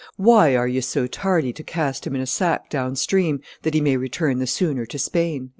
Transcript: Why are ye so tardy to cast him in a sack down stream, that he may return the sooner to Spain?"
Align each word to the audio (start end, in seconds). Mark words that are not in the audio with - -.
Why 0.17 0.55
are 0.55 0.67
ye 0.67 0.81
so 0.81 1.05
tardy 1.05 1.53
to 1.53 1.61
cast 1.63 2.07
him 2.07 2.15
in 2.15 2.21
a 2.21 2.25
sack 2.25 2.71
down 2.71 2.95
stream, 2.95 3.39
that 3.61 3.75
he 3.75 3.81
may 3.81 3.97
return 3.97 4.39
the 4.39 4.47
sooner 4.47 4.87
to 4.87 4.97
Spain?" 4.97 5.49